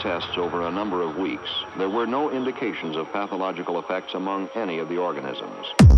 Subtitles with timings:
[0.00, 4.78] tests over a number of weeks, there were no indications of pathological effects among any
[4.78, 5.89] of the organisms.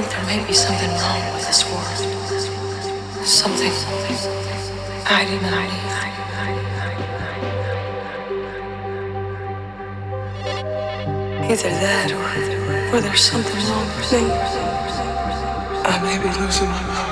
[0.00, 1.98] Think there may be something wrong with this world.
[3.26, 3.72] Something
[5.04, 5.88] hiding underneath.
[11.50, 14.30] Either that or, or there's something wrong with me.
[15.84, 17.07] I may be losing my mind.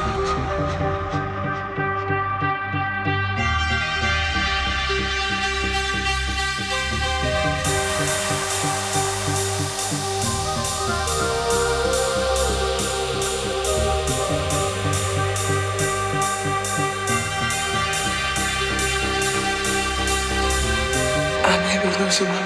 [22.18, 22.45] I